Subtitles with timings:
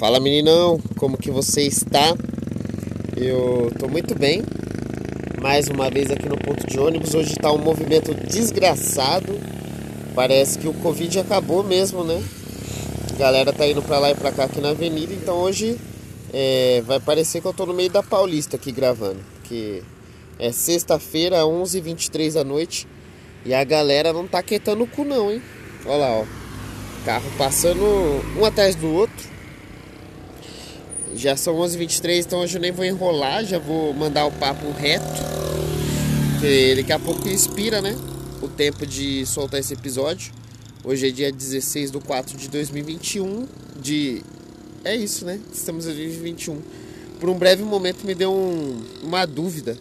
[0.00, 2.16] Fala meninão, como que você está?
[3.14, 4.42] Eu tô muito bem.
[5.42, 7.14] Mais uma vez aqui no ponto de ônibus.
[7.14, 9.38] Hoje tá um movimento desgraçado.
[10.14, 12.18] Parece que o Covid acabou mesmo, né?
[13.12, 15.12] A galera tá indo pra lá e pra cá aqui na avenida.
[15.12, 15.78] Então hoje
[16.32, 19.20] é, vai parecer que eu tô no meio da Paulista aqui gravando.
[19.34, 19.82] Porque
[20.38, 22.88] é sexta-feira, 11h23 da noite.
[23.44, 25.42] E a galera não tá quietando o cu não, hein?
[25.84, 26.24] Olha lá, ó.
[27.04, 27.84] Carro passando
[28.38, 29.39] um atrás do outro.
[31.14, 35.04] Já são 11h23, então hoje eu nem vou enrolar, já vou mandar o papo reto.
[36.32, 37.96] Porque daqui a pouco inspira, né?
[38.40, 40.32] O tempo de soltar esse episódio.
[40.84, 43.46] Hoje é dia 16 de 4 de 2021.
[43.80, 44.22] De.
[44.84, 45.40] É isso, né?
[45.52, 46.62] Estamos em 2021.
[47.18, 48.82] Por um breve momento me deu um...
[49.02, 49.76] uma dúvida.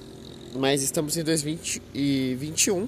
[0.55, 2.87] Mas estamos em 2021.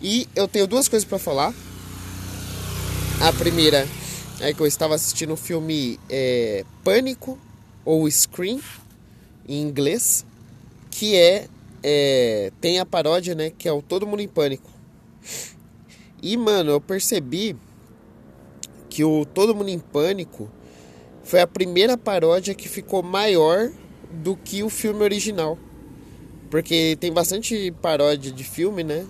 [0.00, 1.52] E eu tenho duas coisas para falar.
[3.20, 3.86] A primeira
[4.40, 7.38] é que eu estava assistindo o filme é, Pânico
[7.86, 8.60] ou Scream
[9.48, 10.26] em inglês,
[10.90, 11.46] que é,
[11.82, 14.68] é, tem a paródia, né, que é o Todo Mundo em Pânico.
[16.22, 17.56] E mano, eu percebi
[18.90, 20.50] que o Todo Mundo em Pânico
[21.22, 23.70] foi a primeira paródia que ficou maior
[24.10, 25.58] do que o filme original.
[26.50, 29.06] Porque tem bastante paródia de filme, né?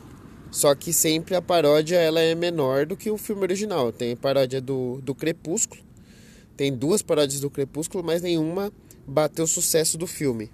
[0.51, 3.93] Só que sempre a paródia ela é menor do que o filme original.
[3.93, 5.83] Tem paródia do, do Crepúsculo,
[6.57, 8.73] tem duas paródias do Crepúsculo, mas nenhuma
[9.07, 10.51] bateu o sucesso do filme.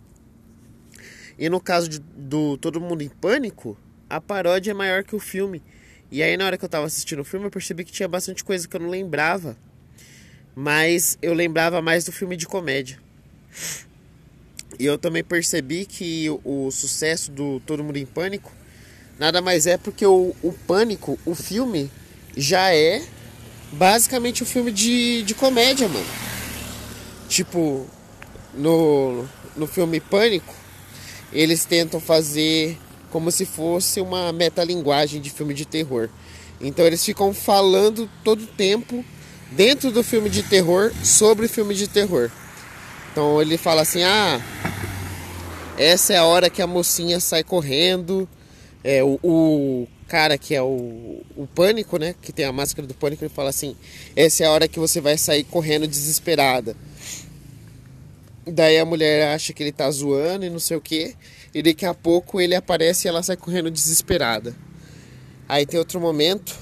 [1.38, 3.76] E no caso de, do Todo Mundo em Pânico,
[4.10, 5.62] a paródia é maior que o filme.
[6.10, 8.44] E aí na hora que eu tava assistindo o filme, eu percebi que tinha bastante
[8.44, 9.56] coisa que eu não lembrava.
[10.54, 12.98] Mas eu lembrava mais do filme de comédia.
[14.78, 18.52] E eu também percebi que o, o sucesso do Todo Mundo em Pânico
[19.18, 21.90] nada mais é porque o, o Pânico, o filme,
[22.36, 23.02] já é
[23.72, 26.06] basicamente um filme de, de comédia, mano.
[27.28, 27.86] Tipo,
[28.54, 29.24] no,
[29.56, 30.54] no filme Pânico,
[31.32, 32.78] eles tentam fazer
[33.10, 36.08] como se fosse uma metalinguagem de filme de terror.
[36.60, 39.04] Então eles ficam falando todo o tempo
[39.50, 42.30] dentro do filme de terror sobre filme de terror.
[43.10, 44.40] Então ele fala assim: ah,
[45.76, 48.28] essa é a hora que a mocinha sai correndo.
[48.84, 52.14] É, o, o cara que é o, o pânico, né?
[52.20, 53.74] Que tem a máscara do pânico, ele fala assim:
[54.14, 56.76] essa é a hora que você vai sair correndo desesperada.
[58.46, 61.16] Daí a mulher acha que ele tá zoando e não sei o que.
[61.54, 64.54] E daqui a pouco ele aparece e ela sai correndo desesperada.
[65.48, 66.58] Aí tem outro momento.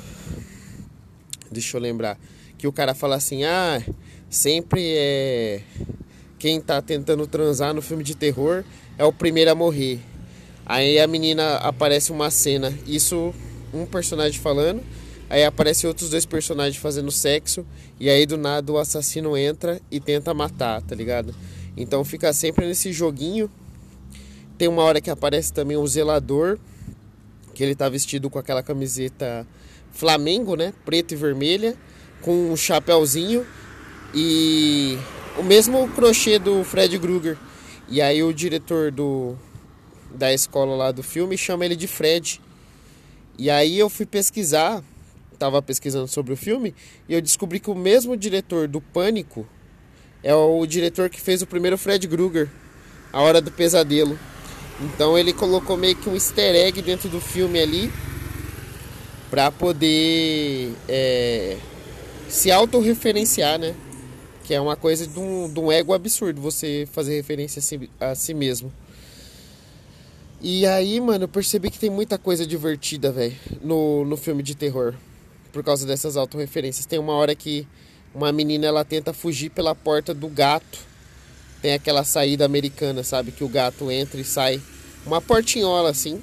[1.51, 2.17] Deixa eu lembrar.
[2.57, 3.83] Que o cara fala assim: ah,
[4.29, 5.63] sempre é.
[6.39, 8.63] Quem tá tentando transar no filme de terror
[8.97, 9.99] é o primeiro a morrer.
[10.71, 13.35] Aí a menina aparece uma cena, isso
[13.75, 14.81] um personagem falando,
[15.29, 17.67] aí aparece outros dois personagens fazendo sexo,
[17.99, 21.35] e aí do nada o assassino entra e tenta matar, tá ligado?
[21.77, 23.51] Então fica sempre nesse joguinho.
[24.57, 26.57] Tem uma hora que aparece também o zelador,
[27.53, 29.45] que ele tá vestido com aquela camiseta
[29.91, 30.73] Flamengo, né?
[30.85, 31.75] Preta e vermelha,
[32.23, 33.45] com um chapéuzinho
[34.15, 34.97] e
[35.37, 37.37] o mesmo crochê do Fred Krueger.
[37.89, 39.37] E aí o diretor do,
[40.15, 42.41] da escola lá do filme chama ele de Fred.
[43.39, 44.83] E aí eu fui pesquisar,
[45.33, 46.75] estava pesquisando sobre o filme,
[47.09, 49.47] e eu descobri que o mesmo diretor do Pânico
[50.23, 52.49] é o diretor que fez o primeiro Fred Krueger,
[53.13, 54.19] A Hora do Pesadelo.
[54.81, 57.93] Então ele colocou meio que um easter egg dentro do filme ali
[59.31, 61.57] para poder é,
[62.29, 63.75] se autorreferenciar, né?
[64.45, 67.91] Que é uma coisa de um, de um ego absurdo você fazer referência a si,
[68.01, 68.73] a si mesmo.
[70.43, 74.55] E aí, mano, eu percebi que tem muita coisa divertida, velho, no, no filme de
[74.55, 74.95] terror.
[75.53, 76.87] Por causa dessas autorreferências.
[76.87, 77.67] Tem uma hora que
[78.15, 80.79] uma menina ela tenta fugir pela porta do gato.
[81.61, 83.33] Tem aquela saída americana, sabe?
[83.33, 84.63] Que o gato entra e sai.
[85.05, 86.23] Uma portinhola assim.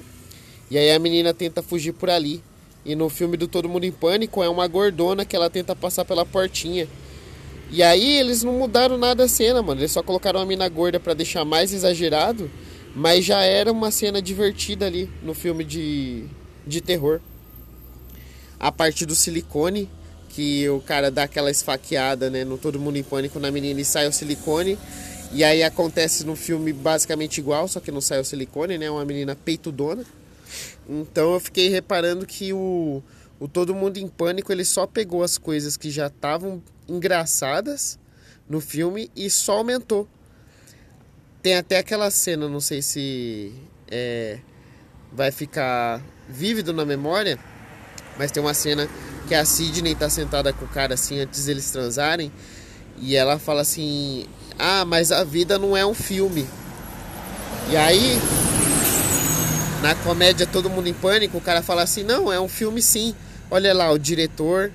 [0.68, 2.42] E aí a menina tenta fugir por ali.
[2.84, 6.04] E no filme do Todo Mundo em Pânico é uma gordona que ela tenta passar
[6.04, 6.88] pela portinha.
[7.70, 9.80] E aí eles não mudaram nada a cena, mano.
[9.80, 12.50] Eles só colocaram a mina gorda para deixar mais exagerado.
[12.98, 16.24] Mas já era uma cena divertida ali no filme de,
[16.66, 17.20] de terror.
[18.58, 19.88] A parte do silicone,
[20.30, 22.44] que o cara dá aquela esfaqueada, né?
[22.44, 24.76] No Todo Mundo em Pânico na menina e sai o silicone.
[25.32, 28.90] E aí acontece no filme basicamente igual, só que não sai o silicone, né?
[28.90, 30.04] Uma menina peitudona.
[30.88, 33.00] Então eu fiquei reparando que o,
[33.38, 37.96] o Todo Mundo em Pânico ele só pegou as coisas que já estavam engraçadas
[38.48, 40.08] no filme e só aumentou.
[41.42, 43.52] Tem até aquela cena, não sei se
[43.88, 44.38] é,
[45.12, 47.38] vai ficar vívido na memória,
[48.18, 48.88] mas tem uma cena
[49.28, 52.32] que a Sidney tá sentada com o cara assim antes deles transarem.
[53.00, 54.26] E ela fala assim:
[54.58, 56.44] Ah, mas a vida não é um filme.
[57.70, 58.18] E aí,
[59.80, 63.14] na comédia Todo Mundo em Pânico, o cara fala assim: Não, é um filme sim.
[63.48, 64.72] Olha lá, o diretor,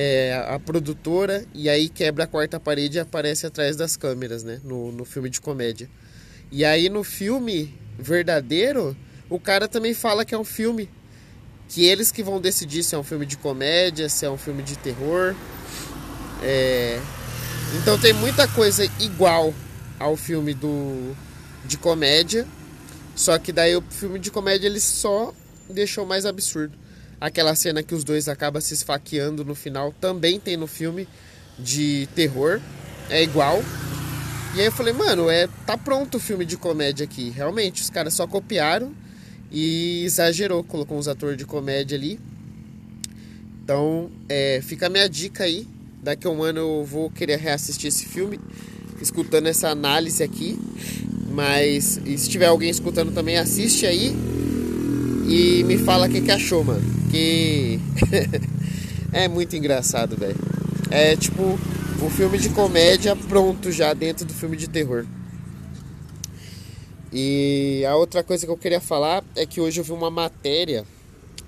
[0.00, 4.60] é, a produtora, e aí quebra a quarta parede e aparece atrás das câmeras, né?
[4.62, 5.90] No, no filme de comédia.
[6.52, 8.96] E aí no filme verdadeiro,
[9.28, 10.88] o cara também fala que é um filme.
[11.68, 14.62] Que eles que vão decidir se é um filme de comédia, se é um filme
[14.62, 15.34] de terror.
[16.44, 17.00] É...
[17.82, 19.52] Então tem muita coisa igual
[19.98, 21.12] ao filme do
[21.64, 22.46] de comédia.
[23.16, 25.34] Só que daí o filme de comédia ele só
[25.68, 26.78] deixou mais absurdo.
[27.20, 31.08] Aquela cena que os dois acabam se esfaqueando no final também tem no filme
[31.58, 32.60] de terror.
[33.10, 33.62] É igual.
[34.54, 37.30] E aí eu falei, mano, é, tá pronto o filme de comédia aqui.
[37.30, 38.92] Realmente, os caras só copiaram
[39.50, 42.20] e exagerou, colocou uns atores de comédia ali.
[43.64, 45.66] Então, é, fica a minha dica aí.
[46.00, 48.38] Daqui a um ano eu vou querer reassistir esse filme,
[49.02, 50.56] escutando essa análise aqui.
[51.32, 54.14] Mas se tiver alguém escutando também, assiste aí
[55.28, 57.80] e me fala o que, que achou, mano que
[59.12, 60.36] é muito engraçado, velho.
[60.90, 61.58] É tipo
[62.02, 65.04] um filme de comédia pronto já dentro do filme de terror.
[67.12, 70.84] E a outra coisa que eu queria falar é que hoje eu vi uma matéria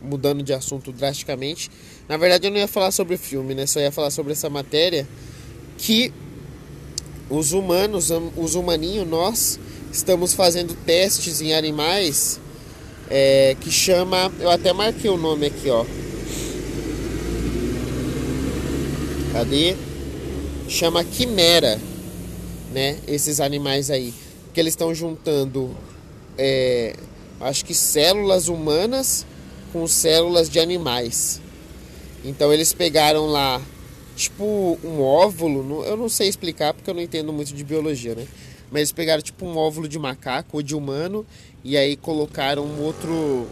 [0.00, 1.70] mudando de assunto drasticamente.
[2.08, 3.66] Na verdade, eu não ia falar sobre o filme, né?
[3.66, 5.06] Só ia falar sobre essa matéria
[5.76, 6.12] que
[7.28, 9.60] os humanos, os humaninhos, nós
[9.92, 12.40] estamos fazendo testes em animais
[13.10, 14.32] é, que chama.
[14.38, 15.84] Eu até marquei o nome aqui, ó.
[19.32, 19.74] Cadê?
[20.68, 21.80] Chama quimera,
[22.72, 22.98] né?
[23.06, 24.14] Esses animais aí.
[24.54, 25.76] Que eles estão juntando,
[26.38, 26.94] é,
[27.40, 29.26] acho que células humanas
[29.72, 31.40] com células de animais.
[32.24, 33.62] Então eles pegaram lá,
[34.16, 38.26] tipo um óvulo, eu não sei explicar porque eu não entendo muito de biologia, né?
[38.70, 41.26] Mas eles pegaram tipo um óvulo de macaco ou de humano
[41.64, 43.46] e aí colocaram um outro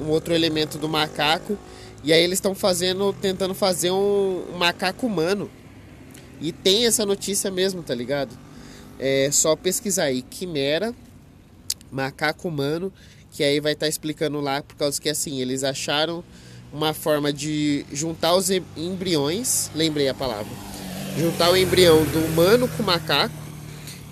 [0.00, 1.58] um outro elemento do macaco.
[2.04, 5.50] E aí eles estão fazendo tentando fazer um, um, macaco humano.
[6.40, 8.36] E tem essa notícia mesmo tá ligado?
[8.98, 10.94] É só pesquisar aí quimera
[11.90, 12.92] macaco humano
[13.30, 16.24] que aí vai estar tá explicando lá por causa que assim eles acharam
[16.72, 20.52] uma forma de juntar os embriões lembrei a palavra
[21.16, 23.45] juntar o embrião do humano com o macaco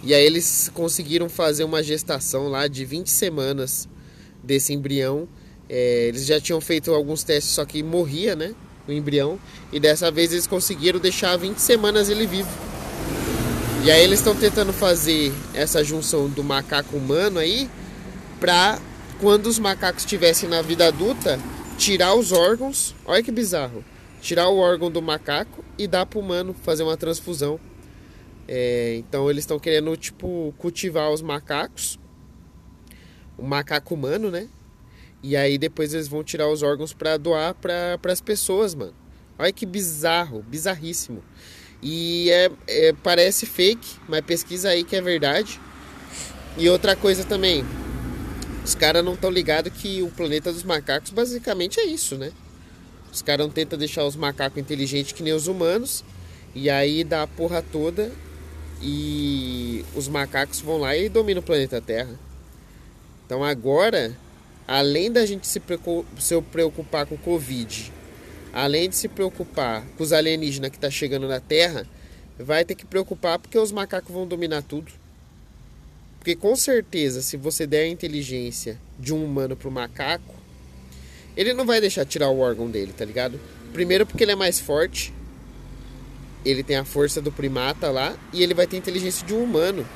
[0.05, 3.89] e aí eles conseguiram fazer uma gestação lá de 20 semanas
[4.43, 5.27] desse embrião.
[5.67, 8.55] É, eles já tinham feito alguns testes, só que morria, né?
[8.87, 9.39] O embrião.
[9.73, 12.51] E dessa vez eles conseguiram deixar 20 semanas ele vivo.
[13.83, 17.69] E aí eles estão tentando fazer essa junção do macaco humano aí
[18.39, 18.79] pra
[19.19, 21.41] quando os macacos estivessem na vida adulta,
[21.79, 22.95] tirar os órgãos.
[23.07, 23.83] Olha que bizarro.
[24.21, 27.59] Tirar o órgão do macaco e dar pro humano fazer uma transfusão.
[28.47, 31.99] É, então eles estão querendo, tipo, cultivar os macacos.
[33.37, 34.49] O macaco humano, né?
[35.23, 38.95] E aí depois eles vão tirar os órgãos para doar para as pessoas, mano.
[39.39, 41.23] Olha que bizarro, bizarríssimo.
[41.83, 45.61] E é, é, parece fake, mas pesquisa aí que é verdade.
[46.57, 47.65] E outra coisa também,
[48.65, 52.31] os caras não estão ligados que o planeta dos macacos basicamente é isso, né?
[53.13, 56.05] Os caras não tentam deixar os macacos inteligentes que nem os humanos.
[56.55, 58.13] E aí dá a porra toda
[58.83, 62.19] e os macacos vão lá e dominam o planeta Terra.
[63.27, 64.17] Então agora,
[64.67, 67.93] além da gente se preocupar com o Covid,
[68.53, 71.87] além de se preocupar com os alienígenas que estão tá chegando na Terra,
[72.39, 74.93] vai ter que preocupar porque os macacos vão dominar tudo.
[76.19, 80.35] Porque com certeza, se você der a inteligência de um humano para o macaco,
[81.37, 83.39] ele não vai deixar tirar o órgão dele, tá ligado?
[83.73, 85.13] Primeiro porque ele é mais forte,
[86.45, 89.43] ele tem a força do primata lá e ele vai ter a inteligência de um
[89.43, 89.87] humano.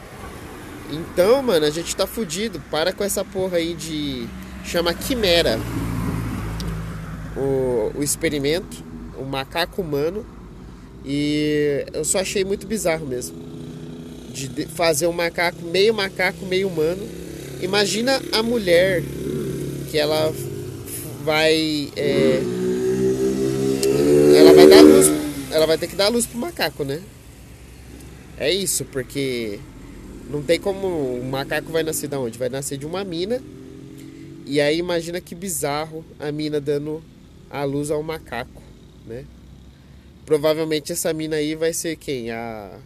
[0.90, 2.60] Então, mano, a gente tá fudido.
[2.70, 4.26] Para com essa porra aí de.
[4.64, 5.58] Chama Quimera.
[7.36, 8.82] O, o experimento,
[9.18, 10.24] o macaco humano.
[11.04, 13.36] E eu só achei muito bizarro mesmo.
[14.32, 17.06] De fazer um macaco, meio macaco, meio humano.
[17.60, 19.02] Imagina a mulher
[19.90, 20.32] que ela
[21.24, 21.90] vai.
[21.96, 22.57] É,
[25.58, 27.02] ela vai ter que dar luz pro macaco, né?
[28.38, 29.58] É isso, porque
[30.30, 30.86] não tem como.
[30.86, 32.38] O macaco vai nascer da onde?
[32.38, 33.42] Vai nascer de uma mina.
[34.46, 37.02] E aí imagina que bizarro a mina dando
[37.50, 38.62] a luz ao macaco,
[39.04, 39.24] né?
[40.24, 42.30] Provavelmente essa mina aí vai ser quem?
[42.30, 42.78] A,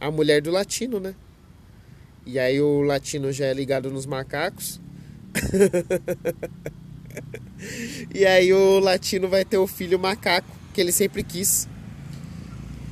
[0.00, 1.14] a mulher do latino, né?
[2.24, 4.80] E aí o latino já é ligado nos macacos.
[8.14, 11.66] e aí o latino vai ter o filho macaco que ele sempre quis.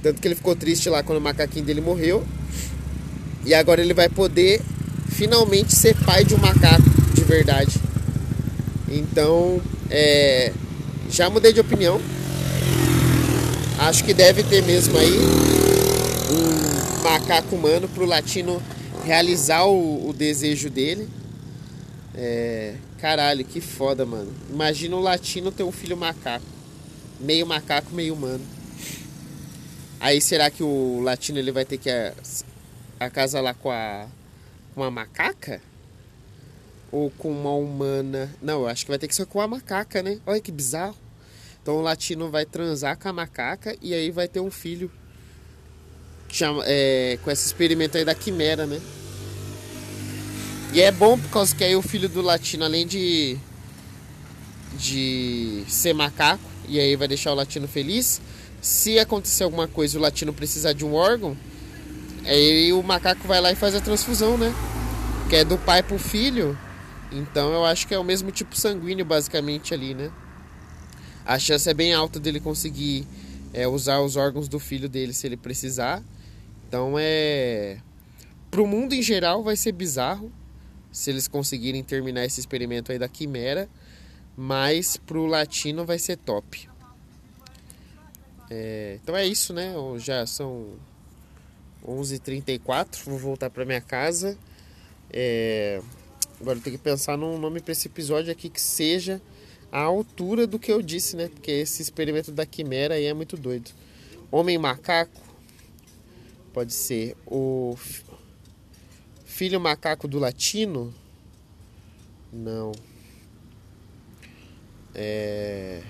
[0.03, 2.25] Tanto que ele ficou triste lá quando o macaquinho dele morreu.
[3.45, 4.61] E agora ele vai poder
[5.09, 7.79] finalmente ser pai de um macaco de verdade.
[8.89, 10.53] Então, é,
[11.11, 12.01] já mudei de opinião.
[13.79, 15.19] Acho que deve ter mesmo aí
[16.31, 18.63] um macaco humano para o latino
[19.05, 21.09] realizar o, o desejo dele.
[22.15, 24.33] É, caralho, que foda, mano.
[24.51, 26.45] Imagina um latino ter um filho macaco.
[27.19, 28.43] Meio macaco, meio humano.
[30.01, 31.91] Aí será que o latino ele vai ter que
[32.99, 34.07] acasalar com a
[34.75, 35.61] com a macaca?
[36.91, 38.35] Ou com uma humana?
[38.43, 40.19] Não, eu acho que vai ter que ser com a macaca, né?
[40.27, 40.97] Olha que bizarro.
[41.63, 44.91] Então o latino vai transar com a macaca e aí vai ter um filho
[46.33, 48.81] chama, é, com esse experimento aí da quimera, né?
[50.73, 53.37] E é bom por causa que aí o filho do latino, além de,
[54.79, 58.21] de ser macaco, e aí vai deixar o latino feliz,
[58.61, 61.37] se acontecer alguma coisa e o latino precisar de um órgão,
[62.25, 64.55] aí o macaco vai lá e faz a transfusão, né?
[65.29, 66.59] Que é do pai pro filho.
[67.11, 70.11] Então eu acho que é o mesmo tipo sanguíneo basicamente ali, né?
[71.25, 73.07] A chance é bem alta dele conseguir
[73.53, 76.03] é, usar os órgãos do filho dele se ele precisar.
[76.69, 77.79] Então é.
[78.51, 80.33] Pro mundo em geral vai ser bizarro
[80.91, 83.69] se eles conseguirem terminar esse experimento aí da quimera,
[84.37, 86.69] mas pro latino vai ser top.
[88.51, 89.73] É, então é isso, né?
[89.99, 90.75] Já são
[91.87, 94.37] 11h34, vou voltar para minha casa.
[95.13, 95.81] É,
[96.41, 99.23] agora eu tenho que pensar num nome para esse episódio aqui que seja
[99.71, 101.29] a altura do que eu disse, né?
[101.29, 103.71] Porque esse experimento da quimera aí é muito doido.
[104.31, 105.21] Homem macaco
[106.53, 107.77] pode ser o
[109.25, 110.93] filho macaco do latino?
[112.33, 112.73] Não.
[114.95, 115.83] É...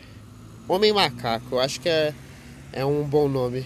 [0.68, 2.14] Homem macaco, eu acho que é,
[2.72, 3.64] é um bom nome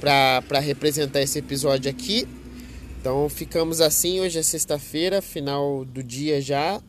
[0.00, 2.26] para representar esse episódio aqui.
[3.00, 6.80] Então ficamos assim, hoje é sexta-feira, final do dia já.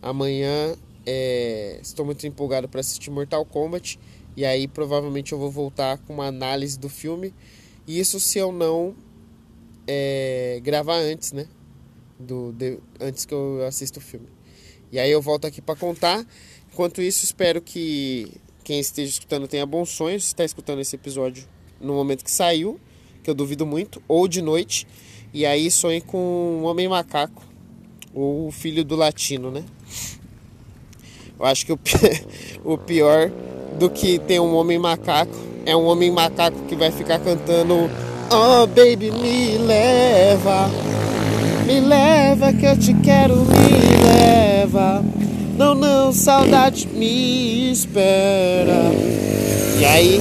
[0.00, 1.78] Amanhã é...
[1.82, 3.98] estou muito empolgado para assistir Mortal Kombat.
[4.36, 7.32] E aí provavelmente eu vou voltar com uma análise do filme.
[7.86, 8.94] Isso se eu não
[9.86, 11.46] é, gravar antes, né?
[12.18, 14.28] Do, de, antes que eu assista o filme.
[14.90, 16.24] E aí eu volto aqui para contar.
[16.72, 18.32] Enquanto isso, espero que
[18.64, 20.24] quem esteja escutando tenha bons sonhos.
[20.24, 21.44] Está escutando esse episódio
[21.80, 22.80] no momento que saiu,
[23.22, 24.86] que eu duvido muito, ou de noite.
[25.32, 27.44] E aí sonhe com um homem macaco,
[28.14, 29.62] ou o filho do latino, né?
[31.38, 31.78] Eu acho que o,
[32.64, 33.30] o pior
[33.78, 37.90] do que ter um homem macaco é um homem macaco que vai ficar cantando
[38.30, 40.70] Oh baby me leva
[41.66, 45.02] Me leva que eu te quero Me leva
[45.56, 48.90] Não não saudade me espera.
[49.78, 50.20] E aí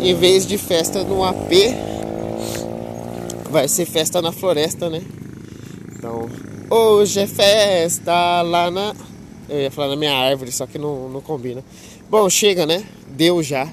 [0.00, 1.52] Em vez de festa no AP
[3.50, 5.02] Vai ser festa na floresta né?
[5.92, 6.28] Então
[6.70, 8.94] Hoje é festa lá na
[9.48, 11.62] Eu ia falar na minha árvore Só que não, não combina.
[12.08, 12.84] Bom chega né?
[13.06, 13.70] Deu já.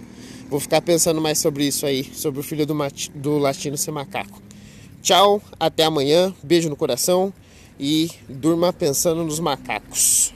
[0.49, 2.75] Vou ficar pensando mais sobre isso aí, sobre o filho do,
[3.15, 4.41] do latino ser macaco.
[5.01, 7.33] Tchau, até amanhã, beijo no coração
[7.79, 10.34] e durma pensando nos macacos.